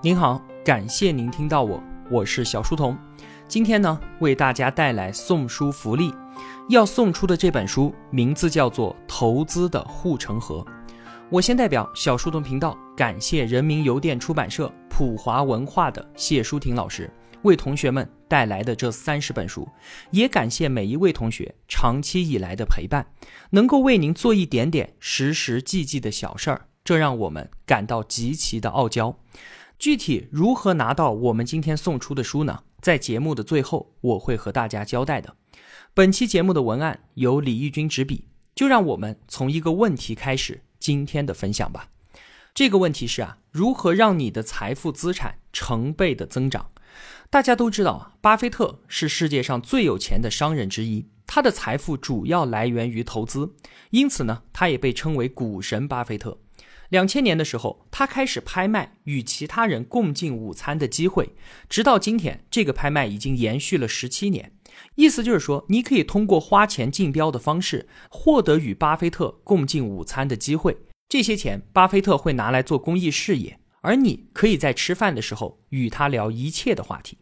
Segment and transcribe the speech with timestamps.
[0.00, 2.96] 您好，感谢您听到我，我是小书童。
[3.48, 6.14] 今天呢，为大家带来送书福利，
[6.68, 10.60] 要送出的这本书名字叫做《投资的护城河》。
[11.30, 17.12] 我先代表小书童频道感谢人民邮电出版社、普华文化的谢淑婷老师
[17.42, 19.68] 为同学们带来的这三十本书，
[20.12, 23.04] 也感谢每一位同学长期以来的陪伴，
[23.50, 29.16] 能够为您做一点点实实际际的小事儿，这让我们感到极其的傲娇。
[29.78, 32.64] 具体如何拿到我们今天送出的书呢？
[32.80, 35.36] 在节目的最后，我会和大家交代的。
[35.94, 38.24] 本期节目的文案由李义军执笔，
[38.56, 41.90] 就让我们从一个问题开始今天的分享吧。
[42.52, 46.72] 这个问题是啊，如何让你的财富资产成倍的增长？
[47.30, 53.54] 大家都知道啊，巴菲特是世界上最有钱的商人之一，他的财富主要来源于投资，
[53.90, 56.38] 因此呢，他也被称为股神巴菲特。
[56.88, 61.34] 两千年的时候，他开始拍卖与其他人共进午餐的机会，
[61.68, 64.52] 直到今天，这个拍卖已经延续了十七年。
[64.94, 70.76] 意思就是说，你可以通过花钱竞标的方式，获得与巴菲特共进午餐的机会。
[71.08, 77.18] 这些钱，巴菲特会拿来做公益事业，而你可以在吃饭的时候与他聊一切的话题。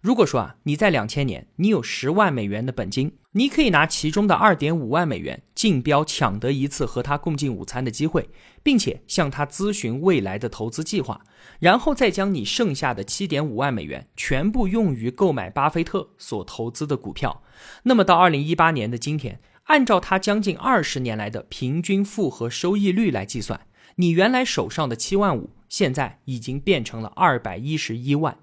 [0.00, 8.28] 如果说啊，你在两千年，你有十万美元的本金，你可以拿其中的二点五万美元竞标，抢得一次和他共进午餐的机会，
[8.62, 11.22] 并且向他咨询未来的投资计划，
[11.58, 17.42] 然后再将你剩下的七点五万美元全部用于购买巴菲特所投资的股票。
[17.84, 23.58] 那么到二零一八年的今天，按照他将近二十年来的平均复合收益率来计算，
[23.94, 28.36] 你原来手上的七万五，现在已经变成了二百一十一万。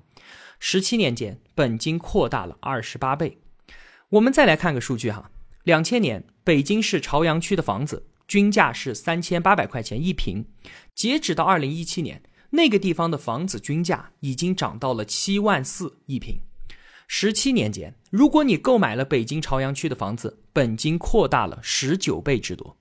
[0.58, 3.38] 十七年间，本金扩大了二十八倍。
[4.10, 5.30] 我们再来看个数据哈，
[5.64, 10.46] 两千年北京市朝阳区的房子均价是三千八百块钱一平，
[10.96, 16.40] 截止到二零一七年，那个地方的房子均价已经涨到了七万四一平。
[17.08, 22.78] 十七年间，如果你购买了北京朝阳区的房子，本金扩大了十九倍之多。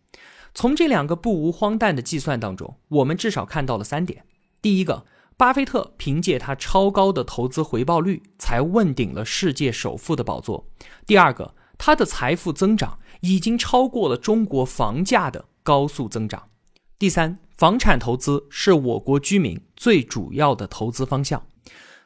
[0.54, 4.24] 从这两个不无荒诞的计算当中，我们至少看到了三点：
[4.62, 5.06] 第一个。
[5.36, 10.68] 巴菲特凭借他超高的投资回报率，才问鼎了世界首富的宝座。
[11.06, 16.50] 第二个，他的财富增长已经超过了中国房价的高速增长。
[16.98, 21.42] 第三，房产投资是我国居民最主要的投资方向。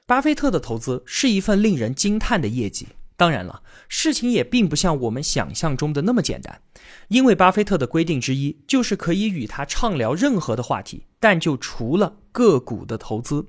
[0.07, 2.87] 巴菲特的投资是一份令人惊叹的业绩。
[3.17, 6.61] 当然了，事情也并不像我们想象中的那么简单，
[7.09, 13.47] 因为巴菲特的规定之一就是可以与他畅聊任何的话题，但就除了个股的投资，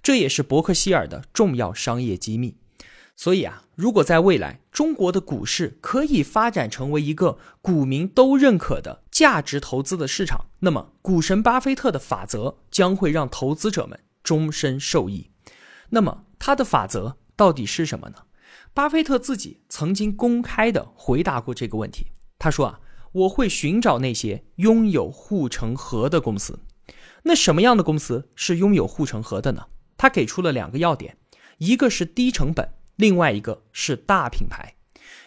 [0.00, 2.58] 这也是伯克希尔的重要商业机密。
[3.16, 15.30] 所以啊，如果在未来中国的股市可以发展成为一个股民都认可的价值投资的市场，那么股神巴菲特的法则将会让投资者们终身受益。
[15.90, 18.16] 那么他的法则到底是什么呢？
[18.72, 22.08] 巴菲特自己曾经公开的回答过这个问题。
[22.38, 22.80] 他说：“啊，
[23.12, 26.58] 我会寻找那些拥有护城河的公司。
[27.22, 29.66] 那什么样的公司是拥有护城河的呢？”
[29.96, 31.16] 他给出了两个要点：
[31.58, 34.74] 一个是低成本，另外一个是大品牌。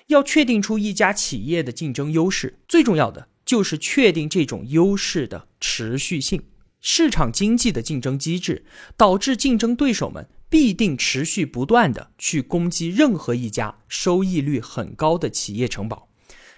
[0.08, 6.44] 要确定出一家企业的竞争优势，最重要的就是确定这种优势的持续性。
[6.80, 10.28] 市场经济的竞争机制导致竞争对手们。
[10.50, 16.08] 必定持续不断的去攻击任何一家收益率很高的企业城堡，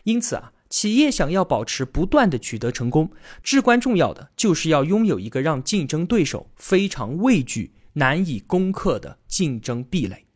[0.03, 3.09] 因此啊，企业想要保持不断的取得成功，
[3.41, 10.28] 至关重要的就是要拥有一个让竞争对手非常畏惧、难以攻克的竞争壁垒。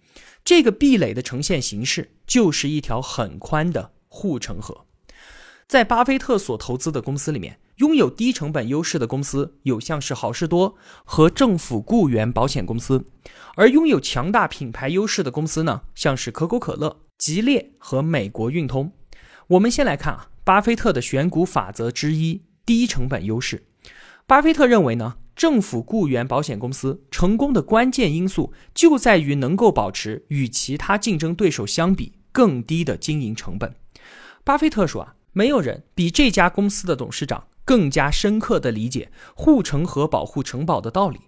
[0.45, 4.85] 这个壁垒的呈现形式就是一条很宽的护城河。
[5.67, 13.05] 在巴菲特所投资的公司里面，拥有低成本优势的公司有像是好事多和政府雇员保险公司，
[13.55, 18.91] 而拥有强大品牌优势的公司呢，像是可口可乐、吉列和美国运通。
[19.47, 23.65] 我们先来看啊，巴菲特的选股法则之一——低成本优势。
[24.27, 33.73] 巴菲特认为呢，政府雇员保险公司成功的关键因素就在于能够保持与其他竞争对手相比更低的经营成本。
[34.43, 35.15] 巴菲特说啊。
[35.35, 41.21] 没有人比这家公司的董事长更加深刻地理解护城河保护城堡的道理。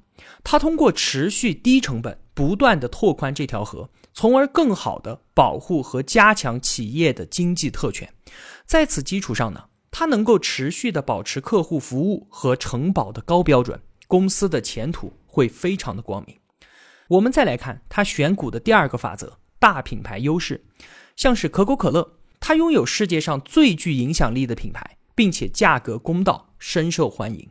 [0.43, 8.07] 他通过持续低成本，不断地拓宽这条河，从而更好地保护和加强企业的经济特权。
[8.67, 16.37] 在此基础上呢，他能够持续地保持客户服务和城堡的高标准，公司的前途会非常的光明。
[17.07, 20.63] 我们再来看他选股的第二个法则：大品牌优势，
[21.15, 22.17] 像是可口可乐。
[22.39, 27.49] 它拥有世界上最具影响力的品牌，并且价格公道，深受欢迎。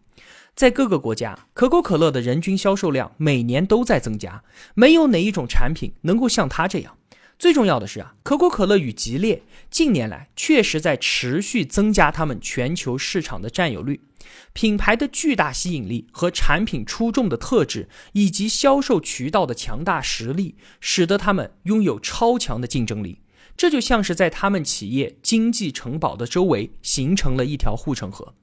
[0.54, 6.96] 在各个国家，可口可乐的人均销售量每年都在增加，没有哪一种产品能够像它这样。
[7.36, 14.00] 最重要的是啊，可口可乐与吉列近年来确实在持续增加他们全球市场的占有率。
[14.52, 23.20] 品牌的巨大吸引力和产品出众的特质，以及销售渠道的强大实力，使得他们拥有超强的竞争力。
[23.56, 28.34] 这就像是在他们企业经济城堡的周围形成了一条护城河。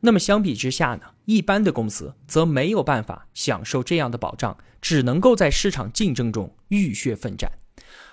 [0.00, 7.50] 那么相比之下呢，一般的公司则没有办法享受这样的保障，只能够在市场竞争中浴血奋战。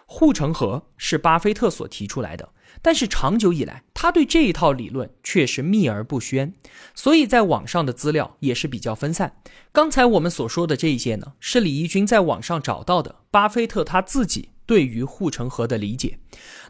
[0.07, 2.49] 护城河是巴菲特所提出来的，
[2.81, 6.53] 但是长久以来，他对这一套理论却是秘而不宣，
[6.93, 9.37] 所以在网上的资料也是比较分散。
[9.71, 14.49] 刚才我们所说的这一些呢，是李义军在网上找到的巴菲特他自己。
[14.67, 16.19] 对于护城河的理解，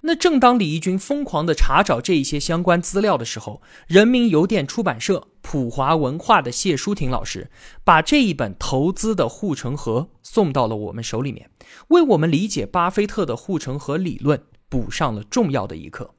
[0.04, 7.50] 那正当李义军疯狂的查找这一些相关资料的时候，人民邮电出版社、普华文化的谢淑婷老师
[7.84, 11.50] 把这一本《投资的护城河》送到了我们手里面，
[11.90, 16.16] 为我们理解巴菲特的护城河理论补上了重要的一课。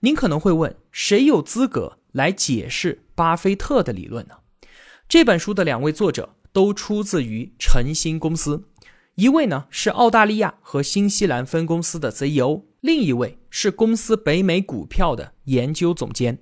[0.00, 4.36] 您可能会问，谁有资格来解释巴菲特的理论呢？
[5.08, 8.68] 这本书的两位作者都出自于晨星公司。
[9.16, 16.38] 一位呢是澳大利亚和新西兰分公司的 CEO，另一位是公司北美股票的研究总监。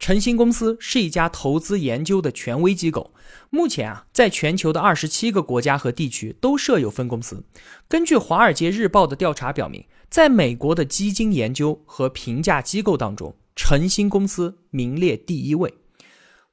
[0.00, 3.12] 晨星公司是一家投资研究的权威机构，
[3.50, 7.44] 目前啊，在全球的二十七个国家和地区都设有分公司。
[7.86, 15.74] 根据《华尔街日报》的调查表明，在美国的基金研究和评价机构当中，晨星公司名列第一位。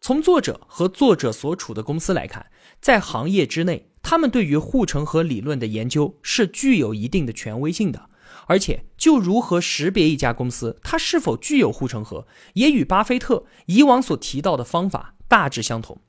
[0.01, 2.47] 从作者和作者所处的公司来看，
[2.79, 3.89] 在行业之内。
[4.07, 8.07] 他们对于护城河理论的研究是具有一定的权威性的，
[8.45, 16.01] 而且就如何识别一家公司它是否具有护城河，也与巴菲特以往所提到的方法大致相同。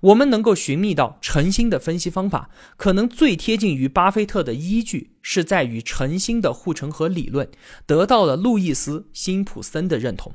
[0.00, 7.48] 我们能够寻觅到诚心的分析方法，可能最贴近于巴菲特的依据是在于诚心的护城河理论
[7.86, 10.32] 得到了路易斯·辛普森的认同。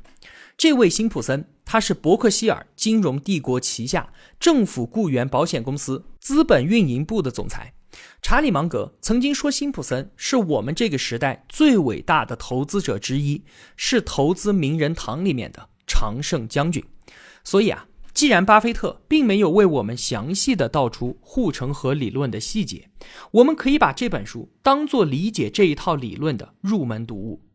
[0.58, 7.74] 这位辛普森，他是伯克希尔金融帝国旗下政府雇员保险公司资本运营部的总裁。
[8.22, 13.44] 查理芒格曾经说，辛普森是我们这个时代最伟大的投资者之一，
[13.78, 16.84] 是投资名人堂里面的常胜将军。
[17.44, 17.88] 所以啊，
[18.20, 22.90] 既然巴菲特并没有为我们详细的道出护城河理论的细节，
[23.32, 27.46] 我们可以把这本书当做理解这一套理论的入门读物。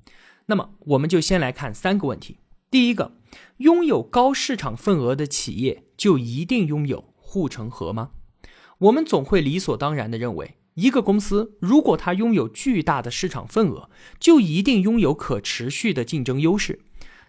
[0.47, 2.39] 那么，我们就先来看三个问题。
[2.71, 3.19] 第一个，
[3.59, 8.13] 拥有高市场份额的企业就一定拥有护城河吗？
[8.79, 16.81] 我们总会理所当然地认为，一个公司如果它拥有巨大的市场份额，就一定拥有可持续的竞争优势。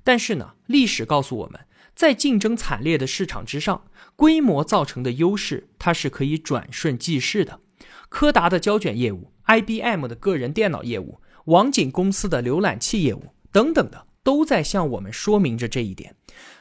[0.05, 1.59] 但是呢，历史告诉我们，
[1.95, 7.61] 在竞争惨烈的市场之上，规模造成的优势它是可以转瞬即逝的。
[8.09, 14.07] 柯达的胶卷业务、IBM 的个人电脑业务、网景公司的浏览器业务等等的。
[14.25, 16.15] 都在向我们说明着这一点。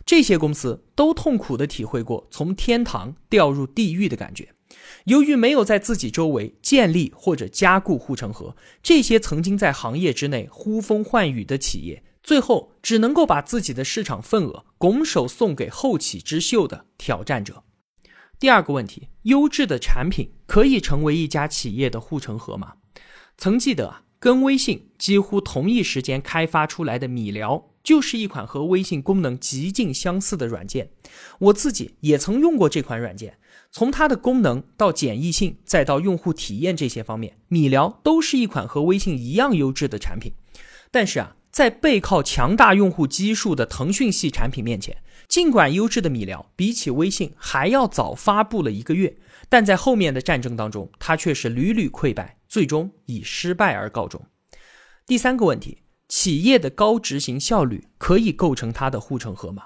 [0.04, 4.52] 这些公司都痛苦地体会过从天堂掉入地狱的感觉。
[5.04, 17.64] 由于没有在自己周围建立或者加固护城河，这些曾经在行业之内呼风唤雨的企业，最后只能够把自己的市场份额拱手送给后起之秀的挑战者。
[18.38, 22.74] 第二个问题：优质的产品可以成为一家企业的护城河吗？
[23.36, 24.00] 曾记得啊。
[24.20, 30.92] 跟微信几乎同一时间开发出来的米聊，就是一款和微信功能极近相似的软件。
[31.40, 33.36] 我自己也曾用过这款软件，
[33.74, 40.32] 从它的功能到简易性，再到用户体验这些方面，米聊都是一款和微信一样优质的产品。
[40.92, 49.16] 但是啊，在背靠强大用户基数的腾讯系产品面前，尽管优质的米聊比起微信还要早发布了一个月。
[49.48, 54.24] 但在后面的战争当中，它却是屡屡溃败，最终以失败而告终。
[55.04, 55.78] 第三个问题，
[56.08, 59.64] 企业的高执行效率可以构成它的护城河吗？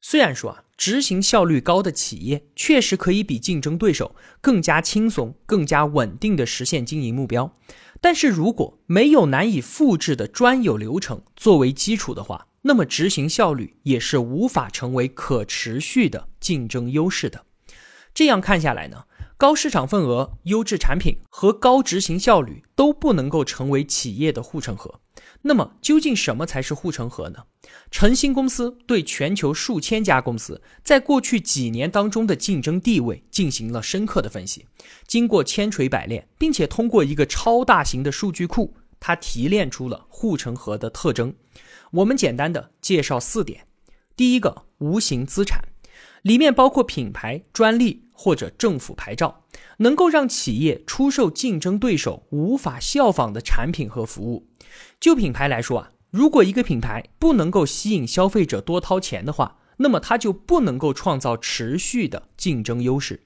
[0.00, 7.52] 虽然说啊，执行效率高的企业确实可以比竞争对手更加轻松、更加稳定的实现经营目标，
[8.00, 17.44] 但是如果没有难以复制的专有流程作为基础的话，那么执行效率也是无法成为可持续的竞争优势的。
[18.14, 19.04] 这样看下来呢，
[19.36, 25.00] 高市场份额、优质产品和高执行效率都不能够成为企业的护城河。
[25.48, 27.38] 那么，究竟什么才是护城河呢？
[27.90, 34.66] 晨星公司对全球数千家公司在过去几年当中的竞争地位进行了深刻的分析，
[35.06, 41.34] 经过千锤百炼，并且通过一个超大型的数据库，它提炼出了护城河的特征。
[41.92, 43.66] 我们简单的介绍四点：
[44.14, 45.62] 第一个，无形资产。
[46.20, 49.44] 里面包括品牌、专利或者政府牌照，
[49.78, 54.47] 能够让企业出售竞争对手无法效仿的产品和服务。
[54.98, 63.22] 就品牌来说啊，如果一个品牌不能够吸引消费者多掏钱的话，那么它就不能够创造持续的竞争优势。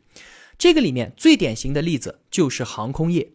[0.58, 3.32] 这个里面最典型的例子就是航空业。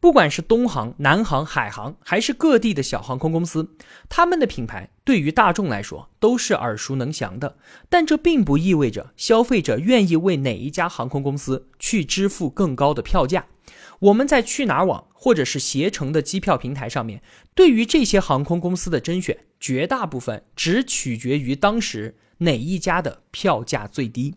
[0.00, 3.76] 不管是东航、南航、海航，还是各地的小航空公司，
[4.08, 7.58] 他们的品牌对于大众来说都是耳熟能详的。
[7.90, 13.44] 但这并不意味着消费者愿意为哪一家航空公司去支付更高的票价。
[13.98, 17.22] 我们在去哪儿网或者是携程的机票平台上面，
[17.54, 24.34] 对于这些航空公司的甄选，绝大部分只取决于当时哪一家的票价最低。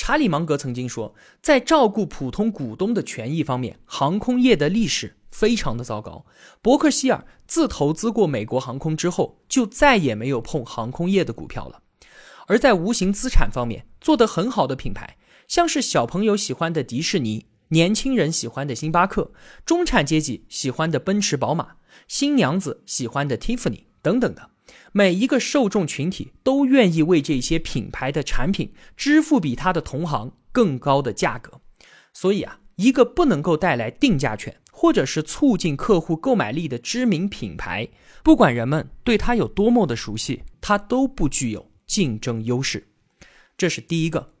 [0.00, 6.24] 查理芒格曾经说，在照顾普通股东的权益方面，航空业的历史非常的糟糕。
[6.62, 11.82] 伯克希尔自投资过美国航空之后，就再也没有碰航空业的股票了。
[12.46, 19.30] 而在无形资产方面做得很好的品牌，像是小朋友喜欢的迪士尼，年轻人喜欢的星巴克，
[19.66, 21.72] 中产阶级喜欢的奔驰、宝马，
[22.08, 24.49] 新娘子喜欢的 Tiffany 等等的。
[24.92, 31.60] 每一个受众群体都愿意为这些品牌的产品支付比他的同行更高的价格，
[32.12, 37.88] 所以啊，一个不能够带来定价权或者是促进客户购买力的知名品牌，
[38.24, 42.88] 不管人们对它有多么的熟悉，它都不具有竞争优势。
[43.56, 44.34] 这是第一个。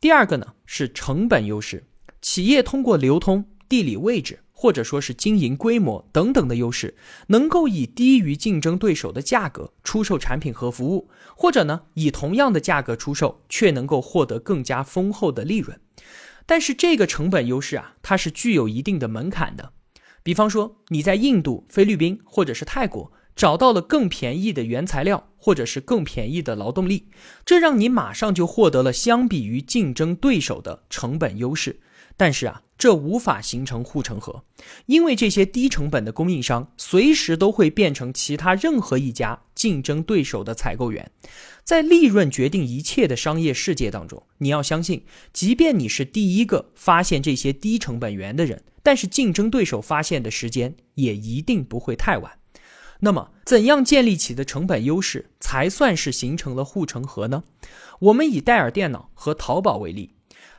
[0.00, 1.86] 第二个呢是成本优势，
[2.20, 4.40] 企业通过流通、地理位置。
[4.56, 6.96] 或者说是经营规模等等的优势，
[7.26, 15.78] 能够以低于竞争对手的价格出售产品和服务，或者呢以同样的价格出售，却能够获得更加丰厚的利润。
[16.46, 19.72] 但是这个成本优势啊，它是具有一定的门槛的。
[20.22, 27.08] 比方说你在印度、菲律宾或者是泰国找到了更便宜的原材料，或者是更便宜的劳动力，
[27.44, 31.80] 这让你马上就获得了相比于竞争对手的成本优势。
[32.16, 32.62] 但是啊。
[32.76, 34.42] 这无法形成护城河，
[34.86, 41.10] 因为这些低成本的供应商随时都会变成其他任何一家竞争对手的采购员。
[41.62, 52.38] 在利润决定一切的商业世界当中，你要相信，即便你是第一个发现这些低成本源的人，但是竞争对手发现的时间也一定不会太晚。
[53.00, 57.44] 那么，怎样建立起的成本优势才算是形成了护城河呢？
[58.00, 60.10] 我们以戴尔电脑和淘宝为例。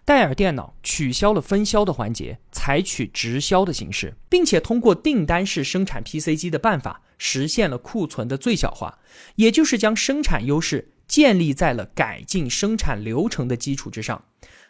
[0.06, 9.00] 戴尔电脑取消了分销的环节，采取直销的形式，并且通过订单式生产 PC 机的办法，实现了库存的最小化，
[9.36, 14.24] 也就是将生产优势建立在了改进生产流程的基础之上。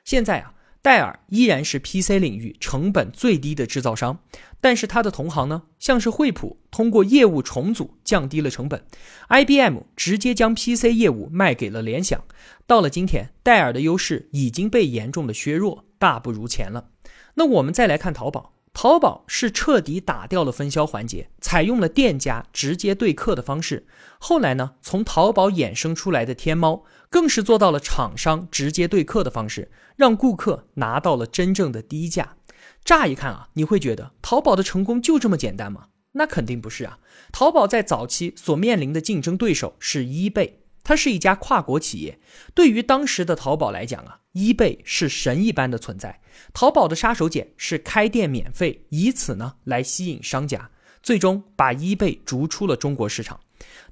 [0.04, 0.55] 现在啊。
[0.86, 4.20] 戴尔依然是 PC 领域成本最低的制造商，
[4.62, 8.86] 但是它的同行呢，像是惠普，通过业务重组降低了成本
[9.28, 12.24] ；IBM 直接将 PC 业务卖给了联想。
[12.68, 16.90] 到了今天，戴尔的优势已经被严重的削弱，大不如前了。
[17.34, 18.54] 那我们再来看淘宝。
[18.76, 23.88] 淘宝是彻底打掉了分销环节，采用了店家直接对客的方式。
[24.20, 32.36] 后来呢，从淘宝衍生出来的天猫，更是做到了厂商直接对客的方式，让顾客拿到了真正的低价。
[32.84, 35.86] 乍一看啊，你会觉得淘宝的成功就这么简单吗？
[36.12, 37.00] 那肯定不是啊。
[37.32, 40.52] 淘宝在早期所面临的竞争对手是 eBay。
[40.86, 42.20] 它是一家跨国企业，
[42.54, 46.22] 对于当时的淘宝来讲啊，eBay 是神一般的存在。
[46.54, 50.70] 淘宝的杀手锏是开店免费，以此呢来吸引商家，
[51.02, 53.40] 最终把 eBay 逐出了中国市场。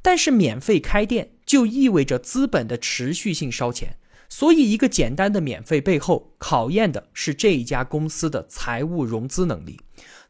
[0.03, 3.97] 但是免费开店就意味着资本的持续性烧钱，
[4.29, 9.79] 所以一个简单的免费背后考验的是这一家公司的财务融资能力。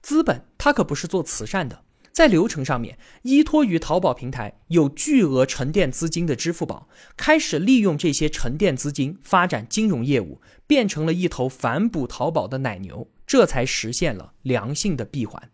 [0.01, 1.82] 资本它可不是做慈善的。
[2.13, 15.49] 在流程上面，依托于淘宝平台有巨额沉淀资金的支付宝，开始利用这些沉淀资金发展金融业务，变成了一头反哺淘宝的奶牛，这才实现了良性的闭环。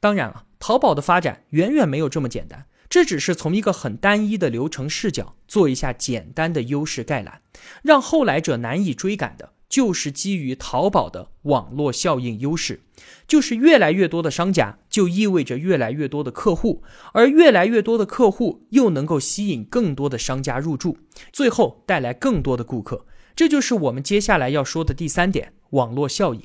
[0.00, 7.42] 当然了，淘宝的发展远远没有这么简单，这只是从一个很单一的流程视角做一下简单的优势概览，
[7.82, 9.52] 让后来者难以追赶的。
[9.70, 12.82] 就是基于淘宝的网络效应优势，
[13.26, 16.82] 就是越来越多的商家，就意味着越来越多的客户，
[17.14, 20.98] 而越来越多的客户又能够吸引更多的商家入驻，
[21.32, 23.06] 最后带来更多的顾客。
[23.36, 26.42] 这就是我们接下来要说的第三点：网络效应。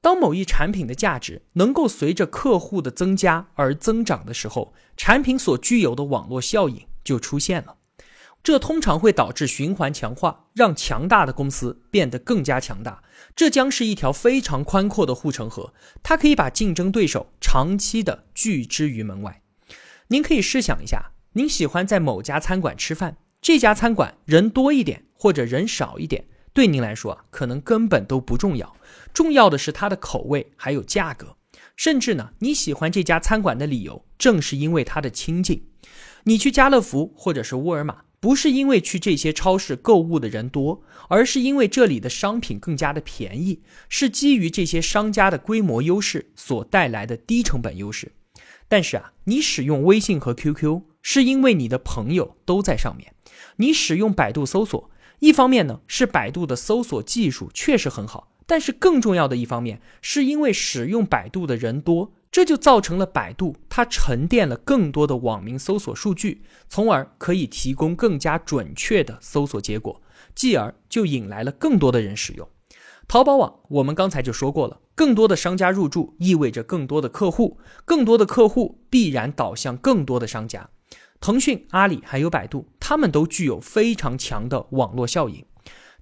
[0.00, 7.74] 当某一产品的价值能够随着客户的增加而增长的时候，产品所具有的网络效应就出现了。
[8.42, 13.02] 这通常会导致循环强化，让强大的公司变得更加强大。
[13.36, 19.42] 这将是一条非常宽阔的护城河，它可以把竞争对手长期的拒之于门外。
[20.08, 26.24] 您可以试想一下，您喜欢在某家餐馆吃饭，这家餐馆人多一点或者人少一点。
[26.54, 28.74] 对您来说啊，可能根本都不重要，
[29.12, 31.36] 重要的是它的口味还有价格，
[31.76, 35.66] 甚至呢，你喜欢这家餐馆的理由，正是因为它的清静。
[36.24, 48.12] 你去家乐福或者是沃尔玛，不是因为去这些超市购物的人多，而是因为这里的商品更加的便宜，是基于这些商家的规模优势所带来的低成本优势。
[48.68, 53.12] 但是啊，你使用微信和 QQ，是因为你的朋友都在上面；
[53.56, 62.12] 你使用百度搜索，一方面呢是百度的搜索技术确实很好，但是更重要的一方面，是因为使用百度的人多。
[62.30, 70.00] 这就造成了百度，它沉淀了更多的网民搜索数据，从而可以提供更加准确的搜索结果，
[70.34, 72.46] 继而就引来了更多的人使用。
[73.06, 80.68] 淘宝网，我们刚才就说过了，更多的商家入驻意味着更多的客户，更多的客户必然导向更多的商家。
[81.20, 85.44] 腾讯、阿里还有百度，他们都具有非常强的网络效应。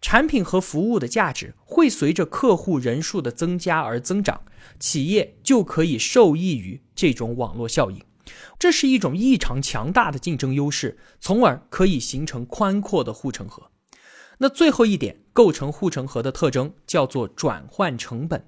[0.01, 4.43] 产品和服务的价值会随着客户人数的增加而增长，
[4.79, 8.01] 企业就可以受益于这种网络效应。
[8.59, 13.71] 这是一种异常强大的竞争优势，从而可以形成宽阔的护城河。
[14.39, 18.47] 那最后一点构成护城河的特征叫做转换成本，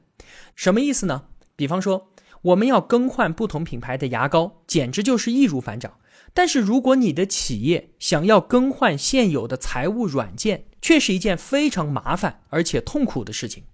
[0.55, 1.25] 什么意思呢？
[1.57, 2.11] 比方说，
[2.43, 5.95] 我们要更换不同品牌的牙膏，简直就是易如反掌。
[6.35, 13.65] 但是如果你的企业想要更换现有的财务软件，却是一件非常麻烦而且痛苦的事情。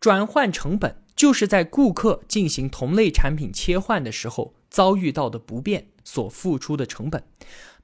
[0.00, 7.22] 转换成本就是在顾客进行同类产品切换的时候遭遇到的不便所付出的成本。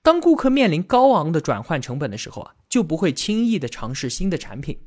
[0.03, 4.79] 当顾客面临高昂的转换成本的时候啊，就不会轻易的尝试新的产品。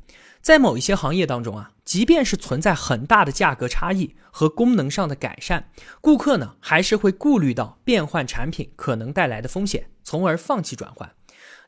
[0.42, 11.16] 在某一些行业当中啊，即便是存在很大的价格差异和功能上的改善，顾客呢还是会顾虑到变换产品可能带来的风险，从而放弃转换。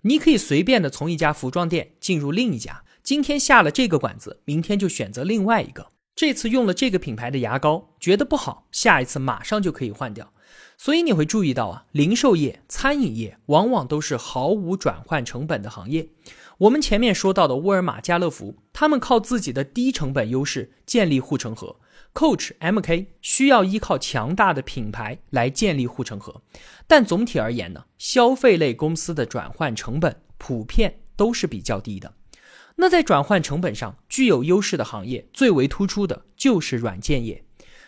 [0.03, 5.87] 你可以随便的从一家服装店进入另一家，今天下了这个馆子，明天就选择另外一个。
[6.13, 10.31] 这次用了这个品牌的牙膏，觉得不好，下一次马上就可以换掉。
[10.77, 16.09] 所以你会注意到啊，零售业、餐饮业往往都是毫无转换成本的行业。
[16.61, 21.77] 我们前面说到的沃尔玛、家乐福，他们靠自己的低成本优势建立护城河。
[22.13, 26.43] Coach、MK 需要依靠强大的品牌来建立护城河，
[26.85, 32.13] 但总体而言呢，消费类公司的转换成本普遍都是比较低的。
[32.75, 37.43] 那在转换成本上具有优势的行业，最为突出的就是软件业。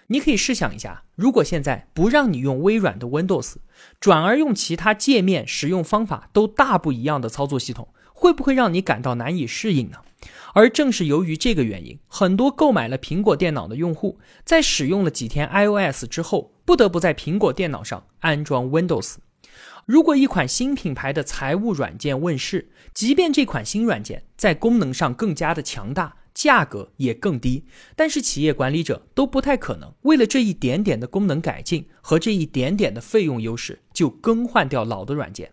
[0.08, 3.58] 你可以试想一下，如果现在不让你用微软的 Windows，
[4.00, 9.98] 转而用其他界面、使用方法都大不一样的操作系统，会不会让你感到难以适应呢？
[10.54, 19.16] 而正是由于这个原因，很多购买了苹果电脑的用户，在使用了几天 iOS 之后，不得不在苹果电脑上安装 Windows。
[19.86, 27.66] 如果一款新品牌的财务软件问世，即便这款新软件在功能上更加的强大，价格也更低，
[27.96, 35.52] 但是企业管理者都不太可能为了这一点点的功能改进和这一点点的费用优势，就更换掉老的软件。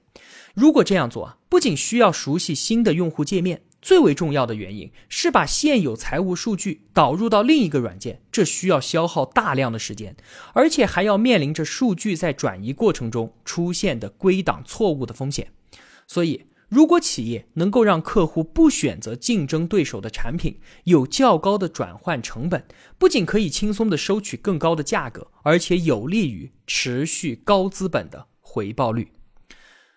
[0.55, 3.62] 如果这样做啊，不仅需要熟悉新的用户界面。
[3.83, 10.14] 最为重要的原因是把现有财务数据导入到另一个软件，这需要消耗大量的时间，
[10.53, 15.51] 而且还要面临着数据在转移过程中出现的归档错误的风险。
[16.07, 22.64] 所以，如果企业能够让客户不选择竞争对手的产品，有较高的转换成本，
[22.96, 29.11] 不仅可以轻松的收取更高的价格，而且有利于持续高资本的回报率。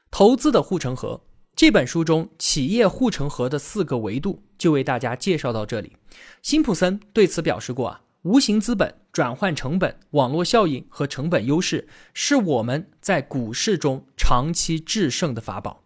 [0.09, 1.21] 投资的护城河。
[1.55, 5.95] 这本书中企业护城河的四个维度就为大家介绍到这里。
[6.41, 15.83] 辛普森对此表示过啊，无形资本、转换成本、网络效应和成本优势是我们在股市中长期制胜的法宝。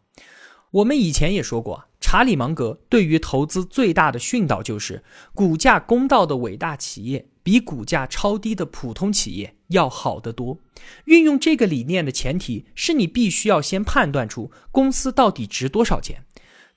[0.72, 5.04] 我们以前也说过，查理芒格对于投资最大的训导就是：
[5.34, 10.60] 股价公道的伟大企业比股价超低的普通企业要好得多。
[11.06, 16.24] 运用这个理念的前提是你必须要先判断出公司到底值多少钱。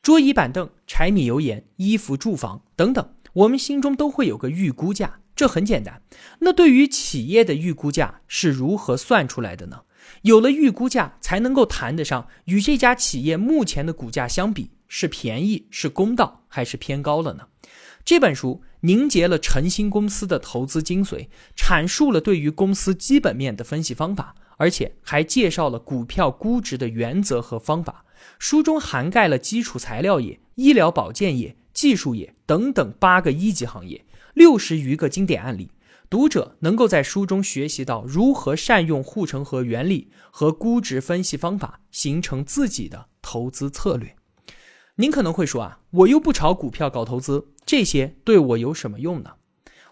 [0.00, 6.00] 桌椅板凳、柴米油盐、衣服住房等等，我们心中都会有个预估价，这很简单。
[6.38, 9.82] 那对于企业的预估价是如何算出来的呢？
[10.22, 17.48] 有了预估价，才能够谈得上与这家企业目前的股价相比，是便宜、是公道还是偏高了呢？
[18.04, 28.04] 这本书凝结了晨星公司的投资精髓，阐述了对于公司基本面的分析方法，而且还介绍了股票估值的原则和方法。
[28.38, 34.04] 书中涵盖了基础材料业、医疗保健业、技术业等等八个一级行业，
[34.34, 35.70] 六十余个经典案例。
[36.10, 44.16] 读者能够在书中学习到如何善用护城河原理和估值分析方法，形成自己的投资策略。
[44.96, 49.34] 您可能会说啊，我又不炒股票搞投资，这些对我有什么用呢？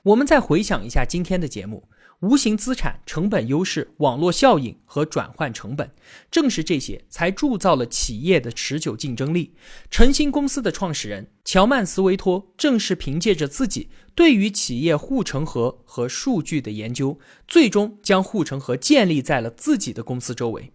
[0.02, 1.88] 我们再回想一下今天的节目。
[2.20, 5.88] 无形资产成本优势、网络效应和转换成本，
[6.33, 9.54] 正是这些才铸造了企业的持久竞争力。
[9.88, 20.72] 晨星公司的创始人乔曼斯维托正是凭借着自己对于企业护城河和数据的研究，最终将护城河建立在了自己的公司周围。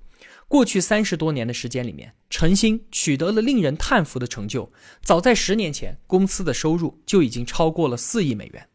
[0.47, 4.71] 过去三十多年的时间里面，诚心取得了令人叹服的成就。
[5.01, 8.69] 早在十年前，公司的收入就已经超过了四亿美元。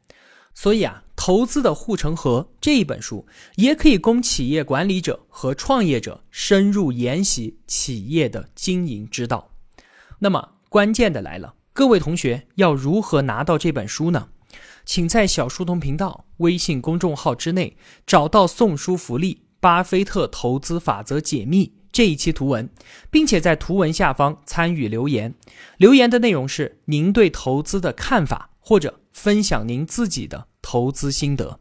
[0.61, 9.53] 所以啊，投资的护城河这一本书也可以供企业管理者和创业者深入研习企业的经营之道。
[10.19, 14.31] 那么关键的来了，各位同学要如何拿到这本书呢？
[14.85, 22.69] 请在小书童频道微信公众号之内找到送书福利《巴菲特投资法则解密》这一期图文，
[23.13, 25.37] 并且在图文下方参与留言。
[25.77, 30.48] 留言的内容是您对投资的看法，或者分享您自己的。
[30.63, 31.61] 投资心得，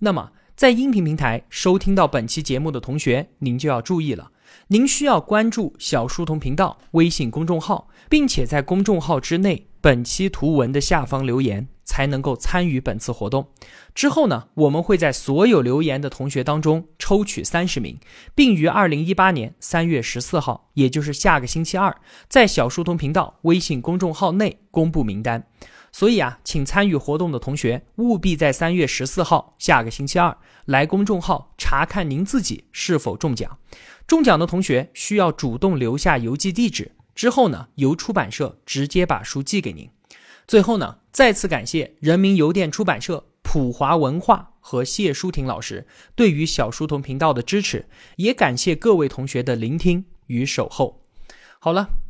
[0.00, 4.32] 那么在音频平台收听到本期节目的同学，您就要注意了，
[4.68, 13.48] 您需要关注小书童频道微信公众号，并且在公众号之内本期图文的下方留言，才能够参与本次活动。
[13.94, 17.98] 之后呢，我们会在所有留言的同学当中抽取三十名，
[18.34, 21.96] 并于二零一八年三月十四号，也就是下个星期二，
[22.28, 25.46] 在小书童频道微信公众号内公布名单。
[25.90, 33.58] 所以啊，请参与活动的同学务必在三月十四号下个星期二来公众号查看您自己是否中奖。
[34.06, 39.90] 中奖的同学需要主动留下邮寄地址，之后呢，由出版社直接把书寄给您。
[40.46, 51.02] 最后呢，再次感谢人民邮电出版社、普华文化和谢淑婷老师对于小书童频道的支持，也感谢各位同学的聆听与守候。
[51.58, 51.90] 好了，